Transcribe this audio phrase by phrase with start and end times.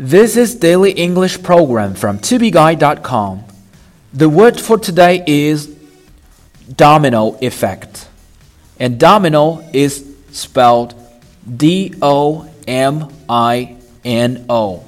[0.00, 3.42] This is Daily English Program from tobeguide.com.
[4.12, 5.76] The word for today is
[6.72, 8.06] domino effect.
[8.78, 10.94] And domino is spelled
[11.44, 14.84] D O M I N O.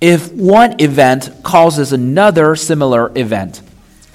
[0.00, 3.60] If one event causes another similar event,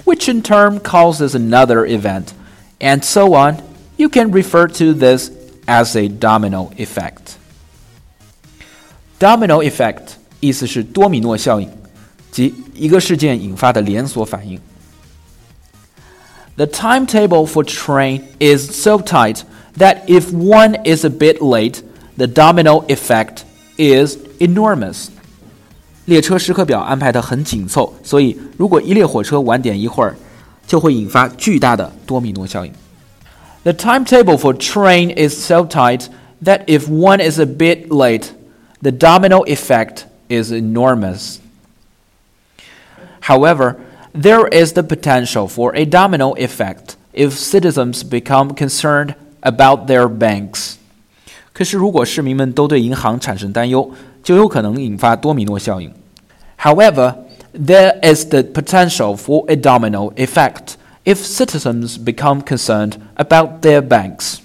[0.02, 2.34] which in turn causes another event,
[2.80, 3.62] and so on,
[3.96, 5.30] you can refer to this
[5.68, 7.37] as a domino effect.
[9.19, 10.01] Domino effect
[10.39, 11.69] 意思是多米诺效应，
[12.31, 14.59] 即一个事件引发的连锁反应。
[16.55, 19.41] The timetable for train is so tight
[19.77, 21.81] that if one is a bit late,
[22.17, 23.39] the domino effect
[23.77, 25.07] is enormous.
[26.05, 30.15] 列车时刻表安排的很紧凑，所以如果一列火车晚点一会儿，
[30.67, 32.71] 就会引发巨大的多米诺效应。
[33.63, 36.07] The timetable for train is so tight
[36.43, 38.25] that if one is a bit late,
[38.81, 41.39] the domino effect is enormous.
[43.21, 43.77] However,
[44.13, 50.77] there is the potential for a domino effect if citizens become concerned about their banks.
[51.53, 53.91] 可是，如果市民们都对银行产生担忧，
[54.23, 55.93] 就有可能引发多米诺效应。
[56.59, 57.15] However,
[57.53, 64.37] there is the potential for a domino effect if citizens become concerned about their banks.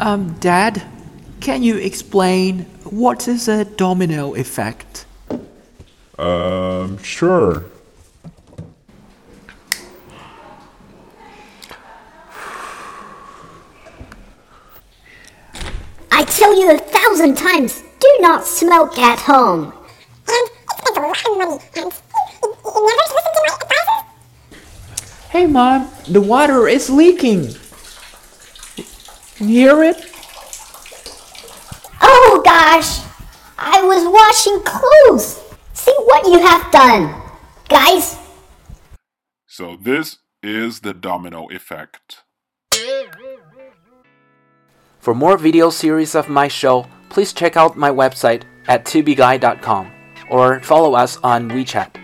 [0.00, 0.82] Um, Dad,
[1.40, 5.04] can you explain what is a domino effect?
[6.18, 7.66] Um, sure.
[16.10, 19.64] I tell you a thousand times, do not smoke at home.
[19.64, 19.74] And
[20.26, 21.92] it spends a lot of money, and
[22.42, 24.60] you, you never listen to my advice?
[25.28, 27.54] Hey, Mom, the water is leaking.
[29.40, 29.96] Can you hear it?
[32.02, 33.00] Oh gosh,
[33.58, 35.40] I was washing clothes.
[35.72, 37.14] See what you have done.
[37.66, 38.18] Guys,
[39.46, 42.22] So this is the domino effect.
[44.98, 49.90] For more video series of my show, please check out my website at tubeguy.com
[50.28, 51.99] or follow us on WeChat.